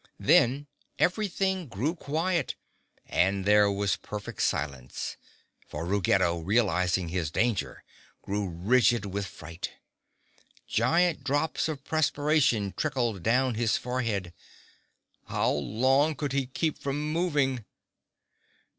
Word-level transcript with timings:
Then 0.19 0.65
everything 0.97 1.67
grew 1.67 1.93
quiet 1.93 2.55
and 3.05 3.45
there 3.45 3.71
was 3.71 3.97
perfect 3.97 4.41
silence; 4.41 5.15
for 5.67 5.85
Ruggedo, 5.85 6.39
realizing 6.39 7.09
his 7.09 7.29
danger, 7.29 7.83
grew 8.23 8.49
rigid 8.49 9.05
with 9.05 9.27
fright. 9.27 9.73
Giant 10.65 11.23
drops 11.23 11.69
of 11.69 11.83
perspiration 11.83 12.73
trickled 12.75 13.21
down 13.21 13.53
his 13.53 13.77
forehead. 13.77 14.33
How 15.27 15.51
long 15.51 16.15
could 16.15 16.33
he 16.33 16.47
keep 16.47 16.79
from 16.79 17.11
moving? 17.13 17.63